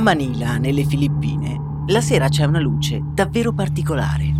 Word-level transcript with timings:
A 0.00 0.02
Manila, 0.02 0.56
nelle 0.56 0.86
Filippine, 0.86 1.84
la 1.88 2.00
sera 2.00 2.30
c'è 2.30 2.46
una 2.46 2.58
luce 2.58 3.02
davvero 3.12 3.52
particolare. 3.52 4.32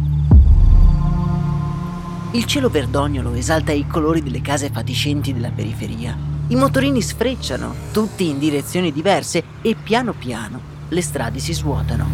Il 2.32 2.46
cielo 2.46 2.70
verdognolo 2.70 3.34
esalta 3.34 3.70
i 3.70 3.86
colori 3.86 4.22
delle 4.22 4.40
case 4.40 4.70
fatiscenti 4.70 5.34
della 5.34 5.50
periferia. 5.50 6.16
I 6.46 6.54
motorini 6.54 7.02
sfrecciano, 7.02 7.74
tutti 7.92 8.30
in 8.30 8.38
direzioni 8.38 8.90
diverse, 8.90 9.44
e 9.60 9.74
piano 9.74 10.14
piano 10.14 10.60
le 10.88 11.02
strade 11.02 11.38
si 11.38 11.52
svuotano. 11.52 12.08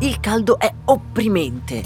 Il 0.00 0.18
caldo 0.18 0.58
è 0.58 0.74
opprimente 0.86 1.80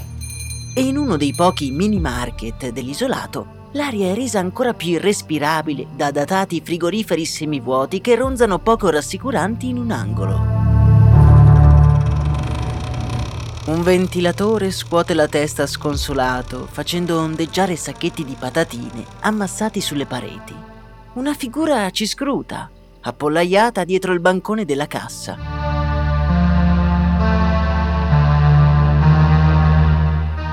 e 0.75 0.81
in 0.81 0.97
uno 0.97 1.19
dei 1.19 1.35
pochi 1.35 1.71
mini 1.71 2.01
market 2.01 2.71
dell'isolato 2.71 3.56
l'aria 3.73 4.13
è 4.13 4.15
resa 4.15 4.39
ancora 4.39 4.73
più 4.73 4.91
irrespirabile 4.91 5.87
da 5.95 6.11
datati 6.11 6.61
frigoriferi 6.61 7.25
semivuoti 7.25 8.01
che 8.01 8.15
ronzano 8.15 8.59
poco 8.59 8.91
rassicuranti 8.91 9.69
in 9.69 9.79
un 9.79 9.91
angolo. 9.91 10.65
Un 13.67 13.83
ventilatore 13.83 14.71
scuote 14.71 15.13
la 15.13 15.27
testa 15.27 15.67
sconsolato, 15.67 16.69
facendo 16.71 17.19
ondeggiare 17.19 17.75
sacchetti 17.75 18.25
di 18.25 18.37
patatine 18.39 19.05
ammassati 19.23 19.81
sulle 19.81 20.07
pareti. 20.07 20.55
Una 21.15 21.35
figura 21.35 21.91
ci 21.91 22.07
scruta, 22.07 22.71
appollaiata 23.01 23.83
dietro 23.83 24.13
il 24.13 24.21
bancone 24.21 24.65
della 24.65 24.87
cassa. 24.87 25.37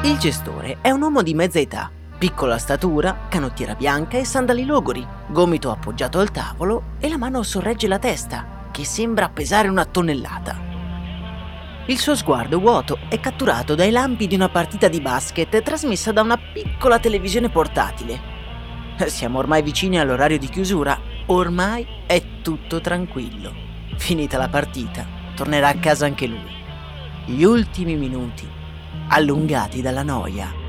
Il 0.04 0.18
gestore 0.18 0.80
è 0.82 0.90
un 0.90 1.02
uomo 1.04 1.22
di 1.22 1.36
mezza 1.36 1.60
età, 1.60 1.92
Piccola 2.24 2.58
statura, 2.58 3.26
canottiera 3.28 3.76
bianca 3.76 4.18
e 4.18 4.24
sandali 4.24 4.64
logori, 4.64 5.06
gomito 5.28 5.70
appoggiato 5.72 6.20
al 6.20 6.32
tavolo 6.32 6.96
e 7.02 7.10
la 7.10 7.18
mano 7.18 7.44
sorregge 7.44 7.86
la 7.90 8.00
testa, 8.00 8.70
che 8.72 8.86
sembra 8.86 9.28
pesare 9.28 9.68
una 9.68 9.84
tonnellata. 9.84 10.58
Il 11.88 11.98
suo 11.98 12.16
sguardo 12.16 12.62
vuoto 12.62 12.98
è 13.10 13.20
catturato 13.20 13.76
dai 13.76 13.92
lampi 13.92 14.28
di 14.28 14.36
una 14.36 14.48
partita 14.48 14.88
di 14.88 15.02
basket 15.02 15.62
trasmessa 15.64 16.14
da 16.14 16.22
una 16.22 16.38
piccola 16.38 16.98
televisione 16.98 17.50
portatile. 17.50 18.22
Siamo 19.08 19.40
ormai 19.40 19.62
vicini 19.62 20.00
all'orario 20.00 20.40
di 20.40 20.48
chiusura, 20.48 20.98
ormai 21.26 21.86
è 22.06 22.40
tutto 22.42 22.80
tranquillo. 22.80 23.52
Finita 23.98 24.38
la 24.38 24.48
partita, 24.48 25.06
tornerà 25.36 25.68
a 25.68 25.78
casa 25.78 26.06
anche 26.06 26.28
lui. 26.28 26.56
Gli 27.26 27.44
ultimi 27.44 27.98
minuti, 27.98 28.48
allungati 29.10 29.82
dalla 29.82 30.04
noia. 30.04 30.62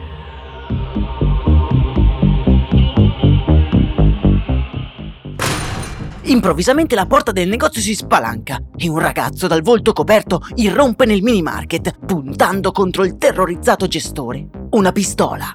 Improvvisamente 6.26 6.94
la 6.94 7.04
porta 7.04 7.32
del 7.32 7.48
negozio 7.48 7.82
si 7.82 7.94
spalanca 7.94 8.58
e 8.76 8.88
un 8.88 8.98
ragazzo 8.98 9.46
dal 9.46 9.60
volto 9.60 9.92
coperto 9.92 10.40
irrompe 10.54 11.04
nel 11.04 11.20
mini 11.20 11.42
market, 11.42 11.98
puntando 11.98 12.72
contro 12.72 13.04
il 13.04 13.18
terrorizzato 13.18 13.86
gestore. 13.86 14.48
Una 14.70 14.90
pistola. 14.90 15.52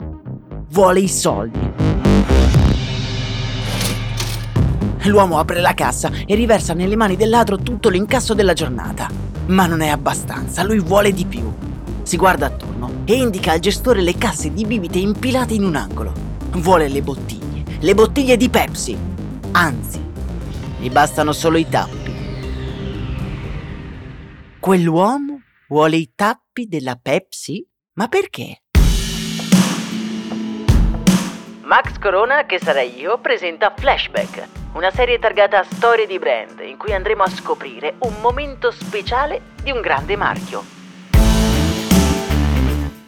Vuole 0.70 1.00
i 1.00 1.08
soldi. 1.08 1.72
L'uomo 5.06 5.40
apre 5.40 5.60
la 5.60 5.74
cassa 5.74 6.12
e 6.28 6.36
riversa 6.36 6.76
nelle 6.76 6.96
mani 6.96 7.16
del 7.16 7.30
ladro 7.30 7.58
tutto 7.58 7.90
l'incasso 7.90 8.36
della 8.36 8.54
giornata. 8.54 9.10
Ma 9.48 9.66
non 9.66 9.82
è 9.82 9.88
abbastanza, 9.88 10.62
lui 10.62 10.80
vuole 10.80 11.12
di 11.12 11.26
più. 11.26 11.52
Si 12.04 12.16
guarda 12.16 12.46
attorno 12.46 13.02
e 13.06 13.16
indica 13.16 13.54
al 13.54 13.60
gestore 13.60 14.02
le 14.02 14.16
casse 14.20 14.54
di 14.54 14.66
bibite 14.66 15.00
impilate 15.00 15.56
in 15.56 15.64
un 15.64 15.76
angolo. 15.76 16.14
Vuole 16.58 16.88
le 16.88 17.02
bottiglie, 17.02 17.64
le 17.80 17.96
bottiglie 17.96 18.38
di 18.38 18.50
Pepsi. 18.50 18.96
Anzi, 19.52 20.09
gli 20.80 20.90
bastano 20.90 21.34
solo 21.34 21.58
i 21.58 21.68
tappi. 21.68 22.18
Quell'uomo 24.60 25.42
vuole 25.68 25.98
i 25.98 26.14
tappi 26.16 26.68
della 26.68 26.98
Pepsi? 27.02 27.68
Ma 27.94 28.08
perché? 28.08 28.62
Max 31.64 32.00
Corona, 32.00 32.46
che 32.46 32.60
sarei 32.60 32.98
io, 32.98 33.20
presenta 33.20 33.74
Flashback, 33.76 34.48
una 34.74 34.90
serie 34.90 35.20
targata 35.20 35.60
a 35.60 35.64
storie 35.64 36.08
di 36.08 36.18
brand 36.18 36.62
in 36.62 36.78
cui 36.78 36.94
andremo 36.94 37.24
a 37.24 37.30
scoprire 37.30 37.96
un 38.00 38.16
momento 38.22 38.72
speciale 38.72 39.42
di 39.62 39.72
un 39.72 39.82
grande 39.82 40.16
marchio 40.16 40.79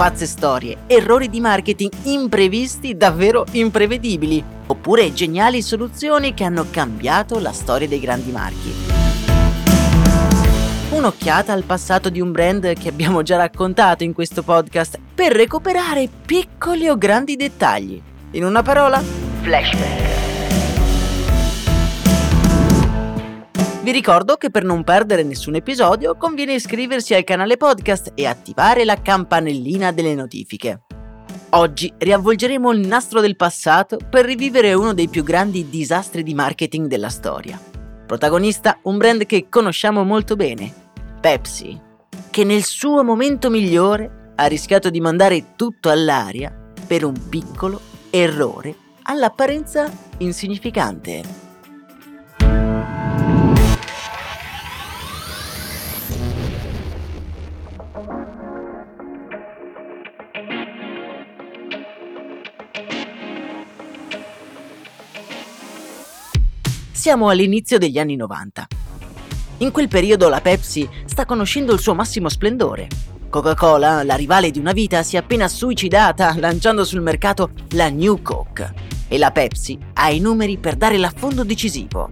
pazze 0.01 0.25
storie, 0.25 0.77
errori 0.87 1.29
di 1.29 1.39
marketing 1.39 1.91
imprevisti 2.05 2.97
davvero 2.97 3.45
imprevedibili, 3.51 4.43
oppure 4.65 5.13
geniali 5.13 5.61
soluzioni 5.61 6.33
che 6.33 6.43
hanno 6.43 6.65
cambiato 6.71 7.37
la 7.37 7.51
storia 7.51 7.87
dei 7.87 7.99
grandi 7.99 8.31
marchi. 8.31 8.73
Un'occhiata 10.89 11.53
al 11.53 11.65
passato 11.65 12.09
di 12.09 12.19
un 12.19 12.31
brand 12.31 12.73
che 12.73 12.89
abbiamo 12.89 13.21
già 13.21 13.37
raccontato 13.37 14.03
in 14.03 14.13
questo 14.13 14.41
podcast 14.41 14.97
per 15.13 15.33
recuperare 15.33 16.09
piccoli 16.25 16.87
o 16.87 16.97
grandi 16.97 17.35
dettagli. 17.35 18.01
In 18.31 18.43
una 18.43 18.63
parola, 18.63 18.99
flashback. 19.41 20.10
Vi 23.91 23.97
ricordo 23.97 24.37
che 24.37 24.49
per 24.49 24.63
non 24.63 24.85
perdere 24.85 25.21
nessun 25.21 25.55
episodio 25.55 26.15
conviene 26.15 26.53
iscriversi 26.53 27.13
al 27.13 27.25
canale 27.25 27.57
podcast 27.57 28.13
e 28.15 28.25
attivare 28.25 28.85
la 28.85 29.01
campanellina 29.01 29.91
delle 29.91 30.15
notifiche. 30.15 30.83
Oggi 31.49 31.93
riavvolgeremo 31.97 32.71
il 32.71 32.87
nastro 32.87 33.19
del 33.19 33.35
passato 33.35 33.97
per 34.09 34.23
rivivere 34.23 34.73
uno 34.73 34.93
dei 34.93 35.09
più 35.09 35.25
grandi 35.25 35.67
disastri 35.67 36.23
di 36.23 36.33
marketing 36.33 36.87
della 36.87 37.09
storia. 37.09 37.59
Protagonista 38.07 38.79
un 38.83 38.97
brand 38.97 39.25
che 39.25 39.47
conosciamo 39.49 40.05
molto 40.05 40.37
bene, 40.37 40.73
Pepsi, 41.19 41.77
che 42.29 42.45
nel 42.45 42.63
suo 42.63 43.03
momento 43.03 43.49
migliore 43.49 44.31
ha 44.35 44.45
rischiato 44.45 44.89
di 44.89 45.01
mandare 45.01 45.55
tutto 45.57 45.89
all'aria 45.89 46.71
per 46.87 47.03
un 47.03 47.27
piccolo 47.27 47.81
errore 48.09 48.73
all'apparenza 49.03 49.91
insignificante. 50.19 51.40
Siamo 67.01 67.29
all'inizio 67.29 67.79
degli 67.79 67.97
anni 67.97 68.15
90. 68.15 68.67
In 69.57 69.71
quel 69.71 69.87
periodo 69.87 70.29
la 70.29 70.39
Pepsi 70.39 70.87
sta 71.05 71.25
conoscendo 71.25 71.73
il 71.73 71.79
suo 71.79 71.95
massimo 71.95 72.29
splendore. 72.29 72.87
Coca-Cola, 73.27 74.03
la 74.03 74.13
rivale 74.13 74.51
di 74.51 74.59
una 74.59 74.71
vita, 74.71 75.01
si 75.01 75.15
è 75.15 75.19
appena 75.19 75.47
suicidata 75.47 76.35
lanciando 76.37 76.85
sul 76.85 77.01
mercato 77.01 77.53
la 77.69 77.89
New 77.89 78.21
Coke 78.21 78.71
e 79.07 79.17
la 79.17 79.31
Pepsi 79.31 79.79
ha 79.93 80.11
i 80.11 80.19
numeri 80.19 80.59
per 80.59 80.75
dare 80.75 80.99
l'affondo 80.99 81.43
decisivo. 81.43 82.07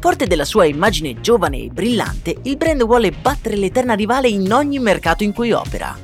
Forte 0.00 0.26
della 0.26 0.46
sua 0.46 0.64
immagine 0.64 1.20
giovane 1.20 1.58
e 1.58 1.68
brillante, 1.68 2.38
il 2.44 2.56
brand 2.56 2.86
vuole 2.86 3.10
battere 3.12 3.56
l'eterna 3.56 3.92
rivale 3.92 4.28
in 4.28 4.50
ogni 4.50 4.78
mercato 4.78 5.24
in 5.24 5.34
cui 5.34 5.52
opera. 5.52 5.94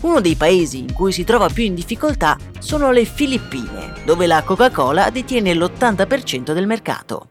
Uno 0.00 0.20
dei 0.22 0.34
paesi 0.34 0.78
in 0.78 0.94
cui 0.94 1.12
si 1.12 1.24
trova 1.24 1.50
più 1.50 1.64
in 1.64 1.74
difficoltà 1.74 2.38
sono 2.58 2.90
le 2.90 3.04
Filippine, 3.04 3.92
dove 4.06 4.26
la 4.26 4.42
Coca-Cola 4.44 5.10
detiene 5.10 5.52
l'80% 5.52 6.54
del 6.54 6.66
mercato. 6.66 7.28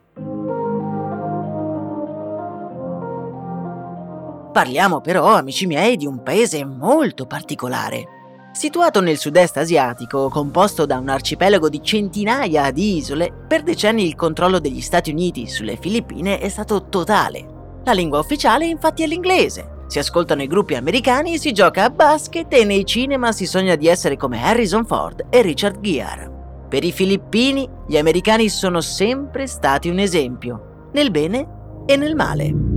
Parliamo 4.60 5.00
però, 5.00 5.36
amici 5.36 5.66
miei, 5.66 5.96
di 5.96 6.06
un 6.06 6.22
paese 6.22 6.66
molto 6.66 7.26
particolare. 7.26 8.04
Situato 8.52 9.00
nel 9.00 9.18
sud-est 9.18 9.56
asiatico, 9.56 10.28
composto 10.28 10.86
da 10.86 10.98
un 10.98 11.08
arcipelago 11.08 11.70
di 11.70 11.82
centinaia 11.82 12.70
di 12.72 12.98
isole, 12.98 13.32
per 13.48 13.64
decenni 13.64 14.06
il 14.06 14.16
controllo 14.16 14.60
degli 14.60 14.82
Stati 14.82 15.12
Uniti 15.12 15.48
sulle 15.48 15.78
Filippine 15.78 16.40
è 16.40 16.50
stato 16.50 16.90
totale. 16.90 17.46
La 17.86 17.94
lingua 17.94 18.20
ufficiale 18.20 18.66
infatti 18.66 19.02
è 19.02 19.08
l'inglese. 19.08 19.86
Si 19.88 19.98
ascoltano 19.98 20.44
i 20.44 20.48
gruppi 20.48 20.76
americani, 20.76 21.38
si 21.38 21.54
gioca 21.54 21.86
a 21.86 21.90
basket 21.90 22.54
e 22.54 22.66
nei 22.66 22.86
cinema 22.86 23.32
si 23.32 23.46
sogna 23.46 23.76
di 23.76 23.88
essere 23.88 24.18
come 24.18 24.44
Harrison 24.44 24.86
Ford 24.86 25.28
e 25.30 25.42
Richard 25.42 25.80
Gere. 25.80 26.30
Per 26.68 26.84
i 26.84 26.92
filippini, 26.92 27.66
gli 27.88 27.96
americani 27.96 28.50
sono 28.50 28.82
sempre 28.82 29.48
stati 29.48 29.88
un 29.88 30.00
esempio, 30.00 30.90
nel 30.92 31.12
bene 31.12 31.48
e 31.86 31.96
nel 31.96 32.14
male. 32.14 32.69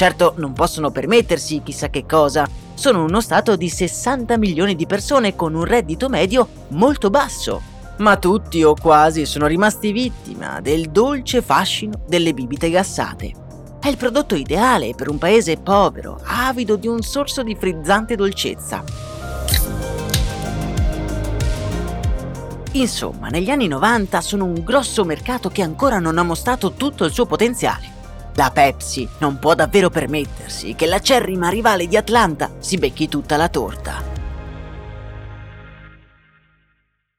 Certo 0.00 0.32
non 0.38 0.54
possono 0.54 0.90
permettersi 0.90 1.60
chissà 1.62 1.90
che 1.90 2.06
cosa, 2.06 2.48
sono 2.72 3.04
uno 3.04 3.20
stato 3.20 3.54
di 3.54 3.68
60 3.68 4.38
milioni 4.38 4.74
di 4.74 4.86
persone 4.86 5.36
con 5.36 5.54
un 5.54 5.64
reddito 5.64 6.08
medio 6.08 6.48
molto 6.68 7.10
basso, 7.10 7.60
ma 7.98 8.16
tutti 8.16 8.62
o 8.62 8.74
quasi 8.74 9.26
sono 9.26 9.46
rimasti 9.46 9.92
vittima 9.92 10.62
del 10.62 10.88
dolce 10.88 11.42
fascino 11.42 12.00
delle 12.06 12.32
bibite 12.32 12.70
gassate. 12.70 13.32
È 13.78 13.88
il 13.88 13.98
prodotto 13.98 14.34
ideale 14.34 14.94
per 14.94 15.10
un 15.10 15.18
paese 15.18 15.58
povero, 15.58 16.18
avido 16.24 16.76
di 16.76 16.86
un 16.86 17.02
sorso 17.02 17.42
di 17.42 17.54
frizzante 17.54 18.16
dolcezza. 18.16 18.82
Insomma, 22.72 23.28
negli 23.28 23.50
anni 23.50 23.68
90 23.68 24.18
sono 24.22 24.46
un 24.46 24.64
grosso 24.64 25.04
mercato 25.04 25.50
che 25.50 25.60
ancora 25.60 25.98
non 25.98 26.16
ha 26.16 26.22
mostrato 26.22 26.72
tutto 26.72 27.04
il 27.04 27.12
suo 27.12 27.26
potenziale. 27.26 27.98
La 28.34 28.50
Pepsi 28.50 29.08
non 29.18 29.38
può 29.38 29.54
davvero 29.54 29.90
permettersi 29.90 30.74
che 30.74 30.86
la 30.86 31.00
cerrima 31.00 31.48
rivale 31.48 31.86
di 31.86 31.96
Atlanta 31.96 32.50
si 32.58 32.78
becchi 32.78 33.08
tutta 33.08 33.36
la 33.36 33.48
torta. 33.48 34.02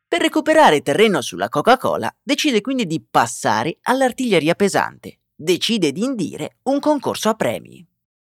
Per 0.08 0.20
recuperare 0.20 0.82
terreno 0.82 1.22
sulla 1.22 1.48
Coca-Cola, 1.48 2.14
decide 2.22 2.60
quindi 2.60 2.86
di 2.86 3.02
passare 3.10 3.78
all'artiglieria 3.84 4.56
pesante. 4.56 5.20
Decide 5.34 5.92
di 5.92 6.04
indire 6.04 6.58
un 6.64 6.80
concorso 6.80 7.30
a 7.30 7.34
premi. 7.34 7.86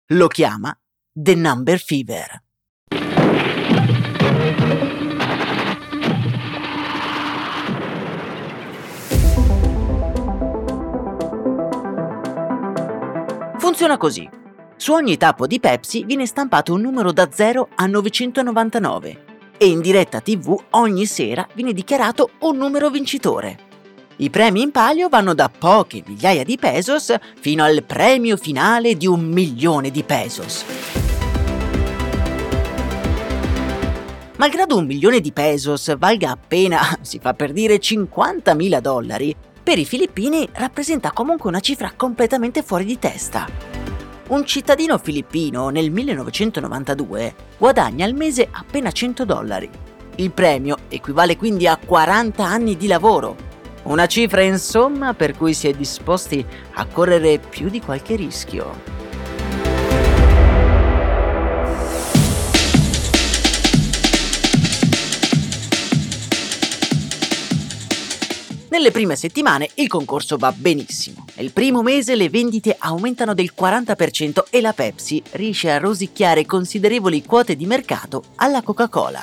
Lo 0.07 0.27
chiama 0.27 0.75
The 1.11 1.35
Number 1.35 1.79
Fever. 1.79 2.46
Funziona 13.67 13.97
così. 13.97 14.25
Su 14.77 14.93
ogni 14.93 15.17
tappo 15.17 15.45
di 15.45 15.59
Pepsi 15.59 16.05
viene 16.05 16.25
stampato 16.25 16.71
un 16.71 16.79
numero 16.79 17.11
da 17.11 17.27
0 17.29 17.67
a 17.75 17.85
999 17.85 19.25
e 19.57 19.67
in 19.67 19.81
diretta 19.81 20.21
TV 20.21 20.57
ogni 20.69 21.05
sera 21.05 21.45
viene 21.51 21.73
dichiarato 21.73 22.29
un 22.39 22.55
numero 22.55 22.89
vincitore. 22.89 23.59
I 24.15 24.29
premi 24.29 24.61
in 24.61 24.71
palio 24.71 25.09
vanno 25.09 25.33
da 25.33 25.49
poche 25.49 26.01
migliaia 26.05 26.45
di 26.45 26.55
pesos 26.57 27.13
fino 27.41 27.65
al 27.65 27.83
premio 27.83 28.37
finale 28.37 28.95
di 28.95 29.05
un 29.05 29.25
milione 29.25 29.91
di 29.91 30.03
pesos. 30.03 30.63
Malgrado 34.37 34.77
un 34.77 34.85
milione 34.85 35.19
di 35.19 35.33
pesos 35.33 35.93
valga 35.97 36.29
appena, 36.29 36.97
si 37.01 37.19
fa 37.19 37.33
per 37.33 37.51
dire, 37.51 37.79
50.000 37.79 38.79
dollari, 38.79 39.35
per 39.67 39.77
i 39.77 39.83
filippini 39.83 40.47
rappresenta 40.53 41.11
comunque 41.11 41.49
una 41.49 41.59
cifra 41.59 41.91
completamente 41.93 42.63
fuori 42.63 42.85
di 42.85 42.97
testa. 42.97 43.45
Un 44.29 44.45
cittadino 44.45 44.97
filippino 44.97 45.67
nel 45.67 45.91
1992 45.91 47.35
guadagna 47.57 48.05
al 48.05 48.13
mese 48.13 48.47
appena 48.49 48.93
100 48.93 49.25
dollari. 49.25 49.69
Il 50.15 50.31
premio 50.31 50.77
equivale 50.87 51.35
quindi 51.35 51.67
a 51.67 51.75
40 51.75 52.45
anni 52.45 52.77
di 52.77 52.87
lavoro. 52.87 53.35
Una 53.83 54.05
cifra 54.05 54.41
insomma 54.41 55.13
per 55.13 55.35
cui 55.35 55.53
si 55.53 55.67
è 55.67 55.73
disposti 55.73 56.45
a 56.75 56.85
correre 56.85 57.37
più 57.37 57.67
di 57.67 57.81
qualche 57.81 58.15
rischio. 58.15 58.96
Nelle 68.87 68.99
prime 68.99 69.17
settimane 69.17 69.69
il 69.73 69.89
concorso 69.89 70.37
va 70.37 70.53
benissimo. 70.53 71.25
Nel 71.35 71.51
primo 71.51 71.81
mese 71.81 72.15
le 72.15 72.29
vendite 72.29 72.73
aumentano 72.79 73.33
del 73.33 73.51
40% 73.53 74.45
e 74.49 74.61
la 74.61 74.71
Pepsi 74.71 75.21
riesce 75.31 75.69
a 75.69 75.77
rosicchiare 75.77 76.45
considerevoli 76.45 77.21
quote 77.25 77.57
di 77.57 77.65
mercato 77.65 78.23
alla 78.35 78.61
Coca-Cola. 78.61 79.21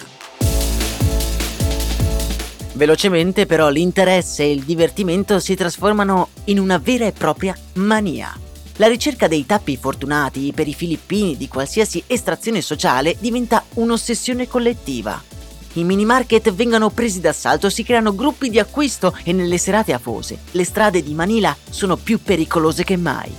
Velocemente 2.74 3.46
però 3.46 3.70
l'interesse 3.70 4.42
e 4.42 4.52
il 4.52 4.64
divertimento 4.64 5.40
si 5.40 5.54
trasformano 5.54 6.28
in 6.44 6.58
una 6.58 6.76
vera 6.76 7.06
e 7.06 7.12
propria 7.12 7.56
mania. 7.76 8.38
La 8.76 8.88
ricerca 8.88 9.28
dei 9.28 9.46
tappi 9.46 9.78
fortunati 9.78 10.52
per 10.54 10.68
i 10.68 10.74
filippini 10.74 11.38
di 11.38 11.48
qualsiasi 11.48 12.04
estrazione 12.06 12.60
sociale 12.60 13.16
diventa 13.18 13.64
un'ossessione 13.76 14.46
collettiva. 14.46 15.33
I 15.76 15.82
mini 15.82 16.04
market 16.04 16.52
vengono 16.52 16.90
presi 16.90 17.20
d'assalto, 17.20 17.68
si 17.68 17.82
creano 17.82 18.14
gruppi 18.14 18.48
di 18.48 18.60
acquisto 18.60 19.16
e 19.24 19.32
nelle 19.32 19.58
serate 19.58 19.92
afose 19.92 20.38
le 20.52 20.64
strade 20.64 21.02
di 21.02 21.14
Manila 21.14 21.56
sono 21.68 21.96
più 21.96 22.22
pericolose 22.22 22.84
che 22.84 22.96
mai. 22.96 23.32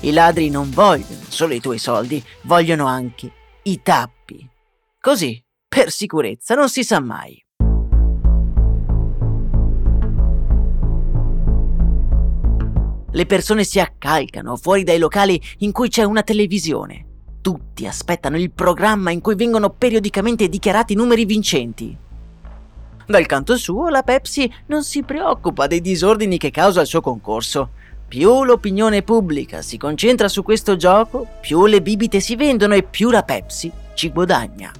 I 0.00 0.12
ladri 0.12 0.48
non 0.48 0.70
vogliono 0.70 1.22
solo 1.26 1.54
i 1.54 1.60
tuoi 1.60 1.78
soldi, 1.78 2.22
vogliono 2.42 2.86
anche 2.86 3.32
i 3.62 3.82
tappi. 3.82 4.48
Così, 5.00 5.42
per 5.66 5.90
sicurezza, 5.90 6.54
non 6.54 6.68
si 6.68 6.84
sa 6.84 7.00
mai. 7.00 7.44
Le 13.10 13.26
persone 13.26 13.64
si 13.64 13.80
accalcano 13.80 14.56
fuori 14.56 14.84
dai 14.84 14.98
locali 14.98 15.40
in 15.58 15.72
cui 15.72 15.88
c'è 15.88 16.04
una 16.04 16.22
televisione 16.22 17.06
tutti 17.42 17.86
aspettano 17.86 18.38
il 18.38 18.50
programma 18.50 19.10
in 19.10 19.20
cui 19.20 19.34
vengono 19.34 19.68
periodicamente 19.68 20.48
dichiarati 20.48 20.94
numeri 20.94 21.26
vincenti. 21.26 21.94
Dal 23.04 23.26
canto 23.26 23.58
suo, 23.58 23.90
la 23.90 24.02
Pepsi 24.02 24.50
non 24.66 24.84
si 24.84 25.02
preoccupa 25.02 25.66
dei 25.66 25.82
disordini 25.82 26.38
che 26.38 26.50
causa 26.50 26.80
il 26.80 26.86
suo 26.86 27.02
concorso. 27.02 27.70
Più 28.08 28.44
l'opinione 28.44 29.02
pubblica 29.02 29.60
si 29.60 29.76
concentra 29.76 30.28
su 30.28 30.42
questo 30.42 30.76
gioco, 30.76 31.26
più 31.40 31.66
le 31.66 31.82
bibite 31.82 32.20
si 32.20 32.36
vendono 32.36 32.74
e 32.74 32.84
più 32.84 33.10
la 33.10 33.22
Pepsi 33.22 33.70
ci 33.94 34.10
guadagna. 34.10 34.72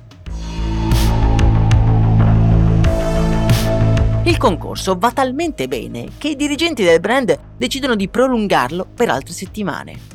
Il 4.25 4.37
concorso 4.39 4.97
va 4.97 5.11
talmente 5.11 5.67
bene 5.67 6.11
che 6.17 6.29
i 6.29 6.37
dirigenti 6.37 6.85
del 6.85 7.01
brand 7.01 7.37
decidono 7.57 7.97
di 7.97 8.09
prolungarlo 8.09 8.87
per 8.95 9.09
altre 9.09 9.33
settimane. 9.33 10.12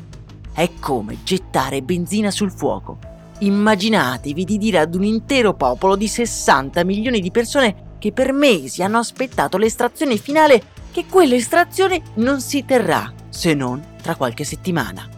È 0.58 0.70
come 0.80 1.18
gettare 1.22 1.82
benzina 1.82 2.32
sul 2.32 2.50
fuoco. 2.50 2.98
Immaginatevi 3.38 4.42
di 4.42 4.58
dire 4.58 4.80
ad 4.80 4.96
un 4.96 5.04
intero 5.04 5.54
popolo 5.54 5.94
di 5.94 6.08
60 6.08 6.82
milioni 6.82 7.20
di 7.20 7.30
persone 7.30 7.94
che 8.00 8.10
per 8.10 8.32
mesi 8.32 8.82
hanno 8.82 8.98
aspettato 8.98 9.56
l'estrazione 9.56 10.16
finale 10.16 10.60
che 10.90 11.06
quell'estrazione 11.06 12.02
non 12.14 12.40
si 12.40 12.64
terrà 12.64 13.12
se 13.28 13.54
non 13.54 13.80
tra 14.02 14.16
qualche 14.16 14.42
settimana. 14.42 15.08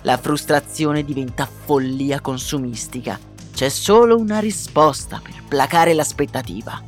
La 0.00 0.16
frustrazione 0.16 1.04
diventa 1.04 1.46
follia 1.46 2.22
consumistica. 2.22 3.20
C'è 3.52 3.68
solo 3.68 4.16
una 4.16 4.38
risposta 4.38 5.20
per 5.22 5.42
placare 5.46 5.92
l'aspettativa. 5.92 6.82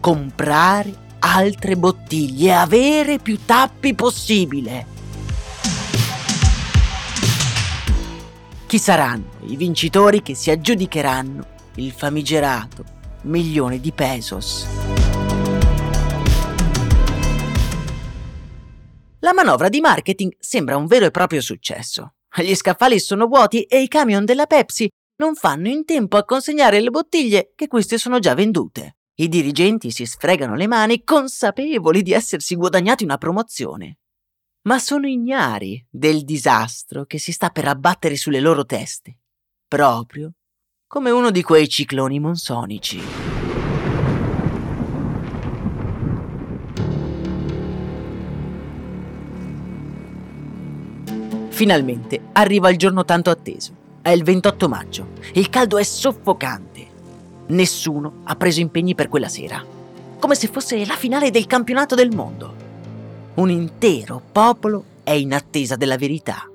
Comprare 0.00 0.94
altre 1.18 1.76
bottiglie 1.76 2.48
e 2.48 2.52
avere 2.52 3.18
più 3.18 3.40
tappi 3.44 3.94
possibile. 3.94 4.92
Chi 8.74 8.80
saranno 8.80 9.30
i 9.46 9.54
vincitori 9.54 10.20
che 10.20 10.34
si 10.34 10.50
aggiudicheranno 10.50 11.46
il 11.76 11.92
famigerato 11.92 12.84
milione 13.22 13.78
di 13.78 13.92
pesos? 13.92 14.66
La 19.20 19.32
manovra 19.32 19.68
di 19.68 19.78
marketing 19.78 20.34
sembra 20.40 20.76
un 20.76 20.86
vero 20.86 21.06
e 21.06 21.12
proprio 21.12 21.40
successo. 21.40 22.14
Gli 22.36 22.52
scaffali 22.56 22.98
sono 22.98 23.28
vuoti 23.28 23.62
e 23.62 23.80
i 23.80 23.86
camion 23.86 24.24
della 24.24 24.46
Pepsi 24.46 24.90
non 25.18 25.36
fanno 25.36 25.68
in 25.68 25.84
tempo 25.84 26.16
a 26.16 26.24
consegnare 26.24 26.80
le 26.80 26.90
bottiglie 26.90 27.52
che 27.54 27.68
queste 27.68 27.96
sono 27.96 28.18
già 28.18 28.34
vendute. 28.34 28.96
I 29.20 29.28
dirigenti 29.28 29.92
si 29.92 30.04
sfregano 30.04 30.56
le 30.56 30.66
mani 30.66 31.04
consapevoli 31.04 32.02
di 32.02 32.10
essersi 32.10 32.56
guadagnati 32.56 33.04
una 33.04 33.18
promozione. 33.18 33.98
Ma 34.66 34.78
sono 34.78 35.06
ignari 35.06 35.84
del 35.90 36.24
disastro 36.24 37.04
che 37.04 37.18
si 37.18 37.32
sta 37.32 37.50
per 37.50 37.68
abbattere 37.68 38.16
sulle 38.16 38.40
loro 38.40 38.64
teste, 38.64 39.18
proprio 39.68 40.32
come 40.86 41.10
uno 41.10 41.30
di 41.30 41.42
quei 41.42 41.68
cicloni 41.68 42.18
monsonici. 42.18 42.98
Finalmente 51.50 52.28
arriva 52.32 52.70
il 52.70 52.78
giorno 52.78 53.04
tanto 53.04 53.28
atteso. 53.28 53.98
È 54.00 54.08
il 54.08 54.24
28 54.24 54.68
maggio. 54.70 55.08
Il 55.34 55.50
caldo 55.50 55.76
è 55.76 55.82
soffocante. 55.82 56.86
Nessuno 57.48 58.22
ha 58.24 58.34
preso 58.36 58.60
impegni 58.60 58.94
per 58.94 59.08
quella 59.08 59.28
sera. 59.28 59.62
Come 60.18 60.34
se 60.34 60.48
fosse 60.48 60.86
la 60.86 60.96
finale 60.96 61.30
del 61.30 61.46
campionato 61.46 61.94
del 61.94 62.14
mondo. 62.14 62.63
Un 63.34 63.50
intero 63.50 64.22
popolo 64.32 64.84
è 65.02 65.12
in 65.12 65.34
attesa 65.34 65.76
della 65.76 65.96
verità. 65.96 66.48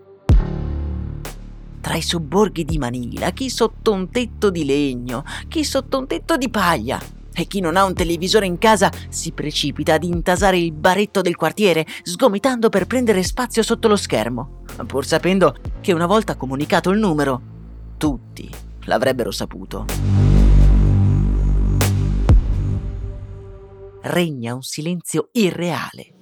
Tra 1.81 1.95
i 1.95 2.01
sobborghi 2.01 2.65
di 2.65 2.77
Manila, 2.77 3.31
chi 3.31 3.49
sotto 3.49 3.91
un 3.91 4.09
tetto 4.09 4.49
di 4.49 4.65
legno, 4.65 5.23
chi 5.47 5.63
sotto 5.63 5.97
un 5.97 6.07
tetto 6.07 6.37
di 6.37 6.49
paglia, 6.49 7.01
e 7.33 7.45
chi 7.45 7.59
non 7.59 7.77
ha 7.77 7.85
un 7.85 7.93
televisore 7.93 8.45
in 8.45 8.57
casa 8.57 8.91
si 9.09 9.31
precipita 9.31 9.93
ad 9.93 10.03
intasare 10.03 10.57
il 10.57 10.71
baretto 10.71 11.21
del 11.21 11.35
quartiere, 11.35 11.85
sgomitando 12.03 12.69
per 12.69 12.87
prendere 12.87 13.23
spazio 13.23 13.63
sotto 13.63 13.87
lo 13.87 13.95
schermo 13.95 14.59
pur 14.85 15.05
sapendo 15.05 15.55
che 15.81 15.93
una 15.93 16.05
volta 16.05 16.35
comunicato 16.35 16.89
il 16.89 16.99
numero, 16.99 17.41
tutti 17.97 18.49
l'avrebbero 18.85 19.31
saputo. 19.31 19.85
Regna 24.01 24.53
un 24.53 24.61
silenzio 24.61 25.29
irreale. 25.33 26.18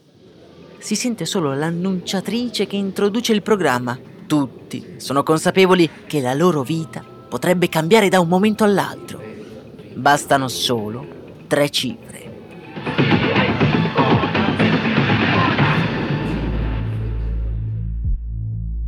Si 0.80 0.96
sente 0.96 1.26
solo 1.26 1.54
l'annunciatrice 1.54 2.68
che 2.68 2.76
introduce 2.76 3.34
il 3.34 3.42
programma. 3.42 3.98
Tutti 4.26 4.96
sono 4.98 5.24
consapevoli 5.24 5.90
che 6.06 6.22
la 6.22 6.34
loro 6.34 6.62
vita 6.62 7.04
potrebbe 7.28 7.68
cambiare 7.68 8.10
da 8.10 8.20
un 8.20 8.28
momento 8.28 8.64
all'altro. 8.64 9.22
Bastano 9.96 10.48
solo 10.48 11.06
tre 11.48 11.70
cifre. 11.70 12.06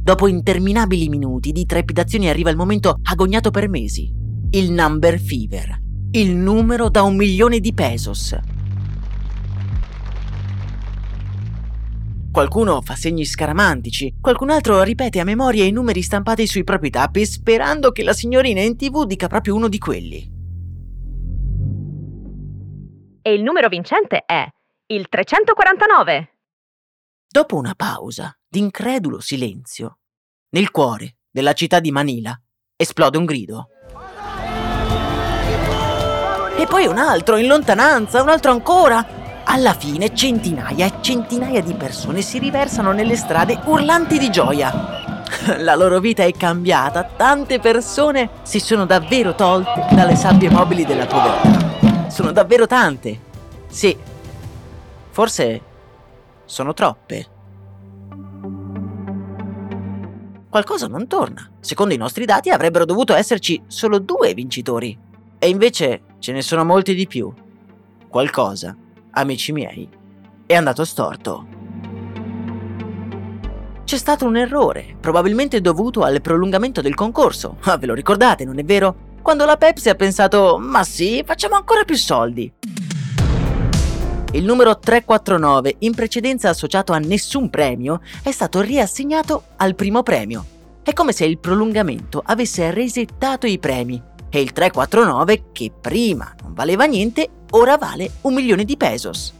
Dopo 0.01 0.27
interminabili 0.27 1.09
minuti 1.09 1.51
di 1.51 1.65
trepidazioni 1.65 2.29
arriva 2.29 2.49
il 2.49 2.55
momento 2.55 2.99
agognato 3.03 3.51
per 3.51 3.67
mesi. 3.67 4.11
Il 4.51 4.71
number 4.71 5.19
fever. 5.19 5.77
Il 6.11 6.35
numero 6.35 6.89
da 6.89 7.03
un 7.03 7.15
milione 7.15 7.59
di 7.59 7.73
pesos. 7.73 8.35
Qualcuno 12.31 12.79
fa 12.81 12.95
segni 12.95 13.25
scaramantici, 13.25 14.17
qualcun 14.21 14.51
altro 14.51 14.83
ripete 14.83 15.19
a 15.19 15.23
memoria 15.23 15.65
i 15.65 15.71
numeri 15.71 16.03
stampati 16.03 16.45
sui 16.45 16.63
propri 16.63 16.91
tappi 16.91 17.25
sperando 17.25 17.91
che 17.91 18.03
la 18.03 18.13
signorina 18.13 18.61
in 18.61 18.77
tv 18.77 19.05
dica 19.05 19.27
proprio 19.27 19.55
uno 19.55 19.67
di 19.67 19.79
quelli. 19.79 20.37
E 23.23 23.33
il 23.33 23.41
numero 23.41 23.67
vincente 23.67 24.23
è 24.25 24.47
il 24.87 25.09
349. 25.09 26.35
Dopo 27.27 27.55
una 27.55 27.73
pausa 27.75 28.31
d'incredulo 28.47 29.19
silenzio, 29.19 29.97
nel 30.49 30.69
cuore 30.69 31.17
della 31.31 31.53
città 31.53 31.79
di 31.79 31.91
Manila 31.91 32.39
esplode 32.75 33.17
un 33.17 33.25
grido. 33.25 33.69
E 36.57 36.65
poi 36.67 36.85
un 36.85 36.97
altro 36.97 37.37
in 37.37 37.47
lontananza, 37.47 38.21
un 38.21 38.29
altro 38.29 38.51
ancora. 38.51 39.18
Alla 39.51 39.73
fine 39.73 40.13
centinaia 40.13 40.85
e 40.85 40.93
centinaia 41.01 41.63
di 41.63 41.73
persone 41.73 42.21
si 42.21 42.37
riversano 42.37 42.91
nelle 42.91 43.15
strade 43.15 43.59
urlanti 43.65 44.19
di 44.19 44.29
gioia. 44.29 45.25
La 45.57 45.73
loro 45.73 45.99
vita 45.99 46.23
è 46.23 46.31
cambiata, 46.31 47.03
tante 47.03 47.59
persone 47.59 48.29
si 48.43 48.59
sono 48.59 48.85
davvero 48.85 49.33
tolte 49.33 49.87
dalle 49.95 50.15
sabbie 50.15 50.51
mobili 50.51 50.85
della 50.85 51.07
povertà. 51.07 52.09
Sono 52.11 52.31
davvero 52.31 52.67
tante. 52.67 53.19
Sì, 53.67 53.97
forse 55.09 55.61
sono 56.45 56.73
troppe. 56.73 57.27
qualcosa 60.49 60.87
non 60.87 61.07
torna. 61.07 61.49
Secondo 61.59 61.95
i 61.95 61.97
nostri 61.97 62.25
dati 62.25 62.51
avrebbero 62.51 62.85
dovuto 62.85 63.15
esserci 63.15 63.61
solo 63.65 63.97
due 63.97 64.35
vincitori. 64.35 64.95
E 65.39 65.49
invece 65.49 66.01
ce 66.19 66.33
ne 66.33 66.43
sono 66.43 66.63
molti 66.63 66.93
di 66.93 67.07
più. 67.07 67.31
Qualcosa, 68.09 68.75
amici 69.11 69.51
miei, 69.51 69.89
è 70.45 70.55
andato 70.55 70.85
storto. 70.85 71.47
C'è 73.83 73.97
stato 73.97 74.25
un 74.25 74.37
errore, 74.37 74.95
probabilmente 74.99 75.61
dovuto 75.61 76.03
al 76.03 76.21
prolungamento 76.21 76.79
del 76.81 76.93
concorso. 76.93 77.57
Ah, 77.61 77.77
ve 77.77 77.87
lo 77.87 77.95
ricordate, 77.95 78.45
non 78.45 78.59
è 78.59 78.63
vero? 78.63 79.07
Quando 79.21 79.45
la 79.45 79.57
Pepsi 79.57 79.89
ha 79.89 79.95
pensato, 79.95 80.57
ma 80.59 80.83
sì, 80.83 81.23
facciamo 81.25 81.55
ancora 81.55 81.83
più 81.83 81.95
soldi. 81.95 82.53
Il 84.31 84.45
numero 84.45 84.77
349, 84.77 85.77
in 85.79 85.95
precedenza 85.95 86.49
associato 86.49 86.93
a 86.93 86.99
nessun 86.99 87.49
premio, 87.49 88.01
è 88.21 88.31
stato 88.31 88.61
riassegnato 88.61 89.45
al 89.55 89.73
primo 89.73 90.03
premio. 90.03 90.45
È 90.83 90.93
come 90.93 91.11
se 91.11 91.25
il 91.25 91.39
prolungamento 91.39 92.21
avesse 92.23 92.69
resettato 92.71 93.47
i 93.47 93.57
premi 93.57 93.99
e 94.29 94.39
il 94.39 94.51
349, 94.51 95.45
che 95.51 95.71
prima 95.81 96.31
non 96.43 96.53
valeva 96.53 96.85
niente, 96.85 97.27
ora 97.51 97.77
vale 97.77 98.11
un 98.21 98.33
milione 98.33 98.63
di 98.63 98.77
pesos. 98.77 99.33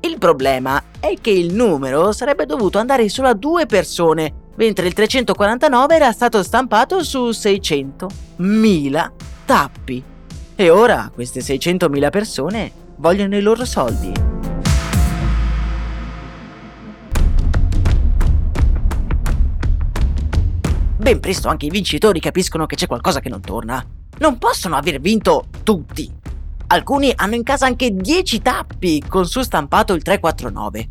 Il 0.00 0.18
problema 0.18 0.82
è 1.00 1.14
che 1.20 1.30
il 1.30 1.54
numero 1.54 2.12
sarebbe 2.12 2.44
dovuto 2.44 2.78
andare 2.78 3.08
solo 3.08 3.28
a 3.28 3.34
due 3.34 3.66
persone, 3.66 4.50
mentre 4.56 4.86
il 4.86 4.92
349 4.92 5.94
era 5.94 6.12
stato 6.12 6.42
stampato 6.42 7.02
su 7.02 7.30
600.000 7.30 9.10
tappi. 9.46 10.02
E 10.56 10.70
ora 10.70 11.10
queste 11.12 11.40
600.000 11.40 12.10
persone 12.10 12.72
vogliono 12.96 13.36
i 13.36 13.40
loro 13.40 13.64
soldi. 13.64 14.12
Ben 20.96 21.20
presto 21.20 21.48
anche 21.48 21.66
i 21.66 21.70
vincitori 21.70 22.20
capiscono 22.20 22.66
che 22.66 22.76
c'è 22.76 22.86
qualcosa 22.86 23.20
che 23.20 23.28
non 23.28 23.40
torna. 23.40 23.84
Non 24.18 24.38
possono 24.38 24.76
aver 24.76 25.00
vinto 25.00 25.46
tutti. 25.62 26.22
Alcuni 26.74 27.12
hanno 27.14 27.36
in 27.36 27.44
casa 27.44 27.66
anche 27.66 27.94
10 27.94 28.42
tappi 28.42 29.00
con 29.06 29.26
su 29.26 29.42
stampato 29.42 29.92
il 29.92 30.02
349. 30.02 30.88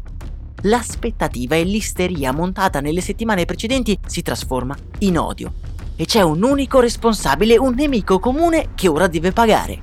L'aspettativa 0.62 1.56
e 1.56 1.66
l'isteria 1.66 2.32
montata 2.32 2.80
nelle 2.80 3.02
settimane 3.02 3.44
precedenti 3.44 4.00
si 4.06 4.22
trasforma 4.22 4.78
in 5.00 5.18
odio. 5.18 5.52
E 5.98 6.06
c'è 6.06 6.22
un 6.22 6.42
unico 6.42 6.80
responsabile, 6.80 7.58
un 7.58 7.74
nemico 7.74 8.20
comune 8.20 8.70
che 8.76 8.88
ora 8.88 9.08
deve 9.08 9.34
pagare. 9.34 9.82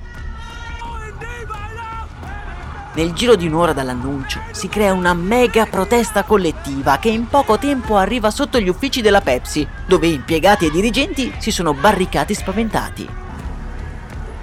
Nel 2.95 3.12
giro 3.12 3.37
di 3.37 3.47
un'ora 3.47 3.75
dall'annuncio 3.75 4.40
si 4.52 4.71
crea 4.71 4.95
una 4.95 5.12
mega 5.12 5.66
protesta 5.66 6.23
collettiva 6.23 6.97
che 6.97 7.11
in 7.11 7.28
poco 7.28 7.59
tempo 7.59 7.99
arriva 7.99 8.30
sotto 8.30 8.59
gli 8.59 8.71
uffici 8.71 9.02
della 9.02 9.21
Pepsi, 9.21 9.69
dove 9.87 10.07
impiegati 10.07 10.64
e 10.64 10.71
dirigenti 10.71 11.30
si 11.37 11.50
sono 11.50 11.75
barricati 11.75 12.33
spaventati. 12.33 13.28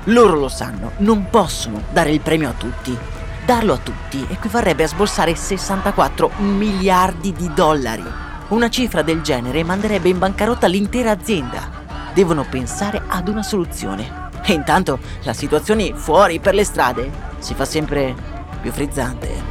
Loro 0.10 0.38
lo 0.38 0.48
sanno, 0.48 0.94
non 1.00 1.28
possono 1.30 1.84
dare 1.92 2.12
il 2.12 2.22
premio 2.22 2.50
a 2.50 2.54
tutti. 2.54 2.98
Darlo 3.46 3.74
a 3.74 3.78
tutti 3.78 4.26
equivarrebbe 4.30 4.84
a 4.84 4.88
sborsare 4.88 5.36
64 5.36 6.32
miliardi 6.38 7.34
di 7.34 7.52
dollari. 7.54 8.06
Una 8.50 8.70
cifra 8.70 9.02
del 9.02 9.22
genere 9.22 9.66
manderebbe 9.66 10.08
in 10.08 10.18
bancarotta 10.18 10.68
l'intera 10.68 11.12
azienda. 11.12 11.70
Devono 12.14 12.46
pensare 12.50 13.02
ad 13.06 13.28
una 13.28 13.44
soluzione. 13.44 14.30
E 14.44 14.54
intanto 14.54 14.98
la 15.24 15.34
situazione 15.34 15.94
fuori 15.94 16.40
per 16.40 16.54
le 16.54 16.64
strade 16.64 17.12
si 17.40 17.54
fa 17.54 17.66
sempre 17.66 18.16
più 18.62 18.72
frizzante. 18.72 19.47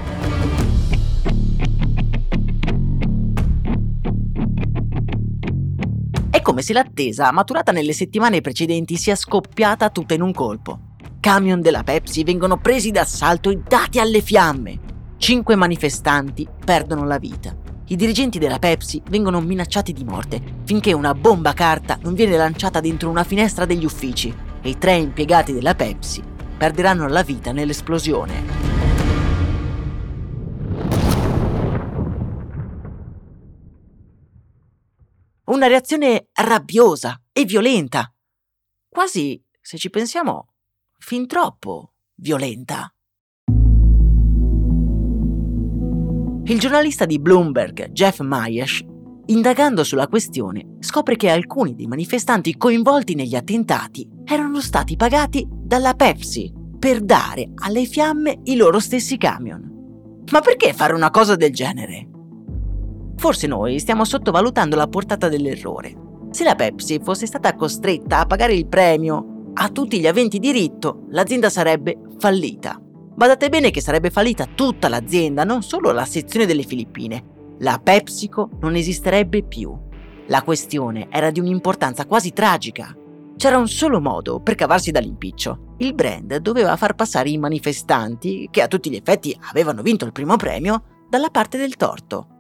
Come 6.47 6.63
se 6.63 6.73
l'attesa, 6.73 7.33
maturata 7.33 7.73
nelle 7.73 7.93
settimane 7.93 8.41
precedenti, 8.41 8.95
sia 8.95 9.17
scoppiata 9.17 9.91
tutta 9.91 10.15
in 10.15 10.23
un 10.23 10.33
colpo. 10.33 10.79
Camion 11.19 11.61
della 11.61 11.83
Pepsi 11.83 12.23
vengono 12.23 12.57
presi 12.57 12.93
d'assalto 12.93 13.51
e 13.51 13.63
dati 13.67 13.99
alle 13.99 14.21
fiamme. 14.21 14.79
Cinque 15.17 15.57
manifestanti 15.57 16.47
perdono 16.65 17.05
la 17.05 17.19
vita. 17.19 17.53
I 17.89 17.97
dirigenti 17.97 18.39
della 18.39 18.61
Pepsi 18.61 19.03
vengono 19.11 19.41
minacciati 19.41 19.93
di 19.93 20.05
morte 20.05 20.41
finché 20.63 20.93
una 20.93 21.15
bomba 21.15 21.53
carta 21.53 21.99
non 22.03 22.15
viene 22.15 22.37
lanciata 22.37 22.79
dentro 22.79 23.11
una 23.11 23.25
finestra 23.25 23.65
degli 23.65 23.85
uffici 23.85 24.33
e 24.63 24.69
i 24.69 24.79
tre 24.79 24.95
impiegati 24.95 25.53
della 25.53 25.75
Pepsi 25.75 26.23
perderanno 26.57 27.09
la 27.09 27.25
vita 27.25 27.51
nell'esplosione. 27.51 28.56
Una 35.57 35.69
reazione 35.69 36.29
rabbiosa 36.35 37.19
e 37.33 37.47
violenta. 37.47 38.13
Quasi, 38.91 39.43
se 39.59 39.79
ci 39.79 39.89
pensiamo, 39.89 40.53
fin 40.99 41.27
troppo 41.27 41.95
violenta. 42.17 42.95
Il 46.45 46.59
giornalista 46.61 47.07
di 47.07 47.19
Bloomberg, 47.19 47.91
Jeff 47.93 48.21
Mayesh, 48.21 48.85
indagando 49.29 49.83
sulla 49.83 50.09
questione, 50.09 50.77
scopre 50.81 51.17
che 51.17 51.31
alcuni 51.31 51.75
dei 51.75 51.87
manifestanti 51.87 52.59
coinvolti 52.59 53.15
negli 53.15 53.35
attentati 53.35 54.07
erano 54.27 54.61
stati 54.61 54.95
pagati 54.97 55.49
dalla 55.51 55.95
Pepsi 55.95 56.53
per 56.79 57.01
dare 57.01 57.53
alle 57.63 57.87
fiamme 57.87 58.41
i 58.43 58.57
loro 58.57 58.79
stessi 58.79 59.17
camion. 59.17 60.23
Ma 60.33 60.41
perché 60.43 60.75
fare 60.75 60.93
una 60.93 61.09
cosa 61.09 61.35
del 61.35 61.55
genere? 61.55 62.11
Forse 63.17 63.47
noi 63.47 63.79
stiamo 63.79 64.05
sottovalutando 64.05 64.77
la 64.77 64.89
portata 64.89 65.29
dell'errore. 65.29 65.95
Se 66.31 66.45
la 66.45 66.55
Pepsi 66.55 67.01
fosse 67.03 67.27
stata 67.27 67.55
costretta 67.55 68.21
a 68.21 68.27
pagare 68.27 68.55
il 68.55 68.67
premio 68.67 69.51
a 69.55 69.71
tutti 69.71 69.99
gli 69.99 70.07
aventi 70.07 70.39
diritto, 70.39 71.07
l'azienda 71.11 71.49
sarebbe 71.49 71.99
fallita. 72.19 72.79
Badate 73.15 73.49
bene 73.49 73.71
che 73.71 73.81
sarebbe 73.81 74.11
fallita 74.11 74.47
tutta 74.55 74.89
l'azienda, 74.89 75.45
non 75.45 75.63
solo 75.63 75.93
la 75.93 76.05
sezione 76.05 76.45
delle 76.45 76.63
Filippine. 76.63 77.55
La 77.61 77.81
PepsiCo 77.83 78.51
non 78.61 78.75
esisterebbe 78.75 79.43
più. 79.45 79.75
La 80.27 80.43
questione 80.43 81.07
era 81.11 81.31
di 81.31 81.41
un'importanza 81.41 82.05
quasi 82.05 82.35
tragica. 82.35 82.95
C'era 83.37 83.57
un 83.57 83.69
solo 83.69 83.99
modo 84.01 84.41
per 84.41 84.57
cavarsi 84.57 84.91
dall'impiccio. 84.91 85.75
Il 85.79 85.95
brand 85.95 86.37
doveva 86.37 86.77
far 86.77 86.95
passare 86.95 87.31
i 87.31 87.39
manifestanti, 87.39 88.49
che 88.51 88.61
a 88.61 88.69
tutti 88.69 88.91
gli 88.91 88.97
effetti 88.97 89.35
avevano 89.51 89.81
vinto 89.81 90.05
il 90.05 90.13
primo 90.13 90.37
premio, 90.37 90.83
dalla 91.09 91.31
parte 91.31 91.57
del 91.57 91.77
torto. 91.77 92.36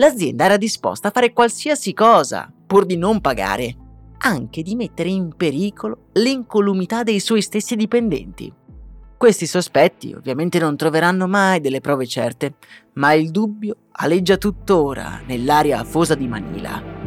L'azienda 0.00 0.46
era 0.46 0.56
disposta 0.56 1.08
a 1.08 1.10
fare 1.10 1.34
qualsiasi 1.34 1.92
cosa, 1.92 2.50
pur 2.66 2.86
di 2.86 2.96
non 2.96 3.20
pagare, 3.20 3.76
anche 4.16 4.62
di 4.62 4.74
mettere 4.74 5.10
in 5.10 5.34
pericolo 5.36 6.06
l'incolumità 6.12 7.02
dei 7.02 7.20
suoi 7.20 7.42
stessi 7.42 7.76
dipendenti. 7.76 8.50
Questi 9.18 9.44
sospetti 9.44 10.14
ovviamente 10.14 10.58
non 10.58 10.78
troveranno 10.78 11.26
mai 11.28 11.60
delle 11.60 11.80
prove 11.80 12.06
certe, 12.06 12.54
ma 12.94 13.12
il 13.12 13.30
dubbio 13.30 13.76
aleggia 13.92 14.38
tuttora 14.38 15.20
nell'area 15.26 15.80
afosa 15.80 16.14
di 16.14 16.26
Manila. 16.26 16.99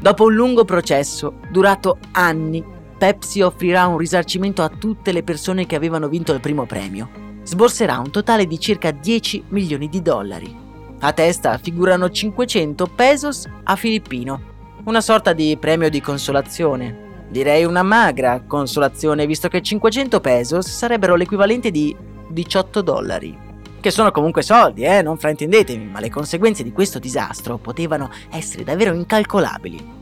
Dopo 0.00 0.24
un 0.24 0.34
lungo 0.34 0.64
processo, 0.64 1.40
durato 1.50 1.98
anni, 2.12 2.64
Pepsi 2.96 3.40
offrirà 3.40 3.86
un 3.86 3.98
risarcimento 3.98 4.62
a 4.62 4.68
tutte 4.68 5.10
le 5.10 5.24
persone 5.24 5.66
che 5.66 5.74
avevano 5.74 6.08
vinto 6.08 6.32
il 6.32 6.40
primo 6.40 6.66
premio. 6.66 7.10
Sborserà 7.42 7.98
un 7.98 8.10
totale 8.10 8.46
di 8.46 8.60
circa 8.60 8.92
10 8.92 9.44
milioni 9.48 9.88
di 9.88 10.00
dollari. 10.00 10.56
A 11.00 11.12
testa 11.12 11.58
figurano 11.58 12.10
500 12.10 12.86
pesos 12.86 13.48
a 13.64 13.74
Filippino, 13.74 14.40
una 14.84 15.00
sorta 15.00 15.32
di 15.32 15.56
premio 15.58 15.88
di 15.88 16.00
consolazione. 16.00 17.26
Direi 17.28 17.64
una 17.64 17.82
magra 17.82 18.42
consolazione, 18.46 19.26
visto 19.26 19.48
che 19.48 19.62
500 19.62 20.20
pesos 20.20 20.68
sarebbero 20.68 21.16
l'equivalente 21.16 21.72
di 21.72 21.94
18 22.28 22.82
dollari. 22.82 23.47
Che 23.80 23.90
sono 23.92 24.10
comunque 24.10 24.42
soldi, 24.42 24.82
eh, 24.82 25.02
non 25.02 25.18
fraintendetemi, 25.18 25.84
ma 25.86 26.00
le 26.00 26.10
conseguenze 26.10 26.64
di 26.64 26.72
questo 26.72 26.98
disastro 26.98 27.58
potevano 27.58 28.10
essere 28.30 28.64
davvero 28.64 28.92
incalcolabili. 28.92 29.96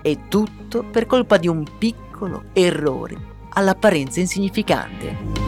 E 0.00 0.28
tutto 0.28 0.84
per 0.84 1.06
colpa 1.06 1.36
di 1.36 1.48
un 1.48 1.64
piccolo 1.76 2.44
errore 2.52 3.16
all'apparenza 3.54 4.20
insignificante. 4.20 5.44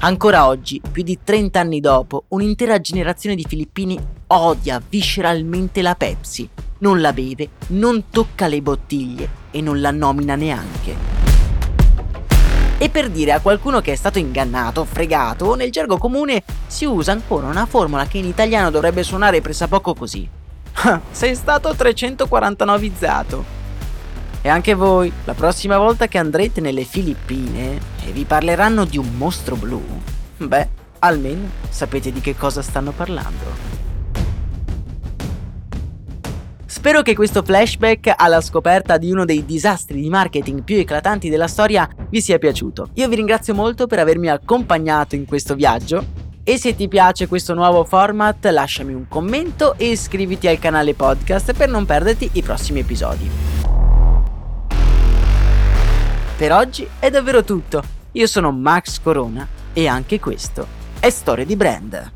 Ancora 0.00 0.46
oggi, 0.46 0.80
più 0.92 1.02
di 1.02 1.18
30 1.24 1.58
anni 1.58 1.80
dopo, 1.80 2.26
un'intera 2.28 2.80
generazione 2.80 3.34
di 3.34 3.44
filippini 3.48 3.98
odia 4.28 4.80
visceralmente 4.88 5.82
la 5.82 5.96
Pepsi, 5.96 6.48
non 6.78 7.00
la 7.00 7.12
beve, 7.12 7.48
non 7.68 8.04
tocca 8.10 8.46
le 8.46 8.62
bottiglie 8.62 9.28
e 9.50 9.60
non 9.60 9.80
la 9.80 9.90
nomina 9.90 10.36
neanche. 10.36 11.25
E 12.78 12.90
per 12.90 13.08
dire 13.08 13.32
a 13.32 13.40
qualcuno 13.40 13.80
che 13.80 13.92
è 13.92 13.96
stato 13.96 14.18
ingannato, 14.18 14.84
fregato, 14.84 15.54
nel 15.54 15.70
gergo 15.70 15.96
comune 15.96 16.42
si 16.66 16.84
usa 16.84 17.12
ancora 17.12 17.46
una 17.46 17.64
formula 17.64 18.06
che 18.06 18.18
in 18.18 18.26
italiano 18.26 18.70
dovrebbe 18.70 19.02
suonare 19.02 19.40
pressappoco 19.40 19.94
così. 19.94 20.28
sei 21.10 21.34
stato 21.34 21.70
349izzato. 21.70 23.42
E 24.42 24.48
anche 24.48 24.74
voi, 24.74 25.10
la 25.24 25.32
prossima 25.32 25.78
volta 25.78 26.06
che 26.06 26.18
andrete 26.18 26.60
nelle 26.60 26.84
Filippine 26.84 27.80
e 28.04 28.12
vi 28.12 28.24
parleranno 28.24 28.84
di 28.84 28.98
un 28.98 29.16
mostro 29.16 29.56
blu, 29.56 29.82
beh, 30.36 30.68
almeno 31.00 31.48
sapete 31.70 32.12
di 32.12 32.20
che 32.20 32.36
cosa 32.36 32.60
stanno 32.60 32.92
parlando. 32.92 33.74
Spero 36.76 37.00
che 37.00 37.14
questo 37.14 37.42
flashback 37.42 38.12
alla 38.14 38.42
scoperta 38.42 38.98
di 38.98 39.10
uno 39.10 39.24
dei 39.24 39.46
disastri 39.46 39.98
di 39.98 40.10
marketing 40.10 40.62
più 40.62 40.76
eclatanti 40.76 41.30
della 41.30 41.48
storia 41.48 41.88
vi 42.10 42.20
sia 42.20 42.36
piaciuto. 42.36 42.90
Io 42.94 43.08
vi 43.08 43.16
ringrazio 43.16 43.54
molto 43.54 43.86
per 43.86 43.98
avermi 43.98 44.28
accompagnato 44.28 45.14
in 45.14 45.24
questo 45.24 45.54
viaggio 45.54 46.04
e 46.44 46.58
se 46.58 46.76
ti 46.76 46.86
piace 46.86 47.28
questo 47.28 47.54
nuovo 47.54 47.82
format 47.84 48.44
lasciami 48.44 48.92
un 48.92 49.08
commento 49.08 49.74
e 49.78 49.86
iscriviti 49.88 50.48
al 50.48 50.58
canale 50.58 50.92
podcast 50.92 51.54
per 51.54 51.70
non 51.70 51.86
perderti 51.86 52.28
i 52.34 52.42
prossimi 52.42 52.80
episodi. 52.80 53.28
Per 56.36 56.52
oggi 56.52 56.86
è 56.98 57.08
davvero 57.08 57.42
tutto. 57.42 57.82
Io 58.12 58.26
sono 58.26 58.52
Max 58.52 59.00
Corona 59.00 59.48
e 59.72 59.86
anche 59.86 60.20
questo 60.20 60.66
è 61.00 61.08
Storia 61.08 61.46
di 61.46 61.56
Brand. 61.56 62.15